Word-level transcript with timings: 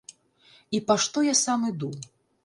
І 0.77 0.79
па 0.87 0.95
што 1.03 1.23
я 1.27 1.35
сам 1.41 1.67
іду? 1.71 1.91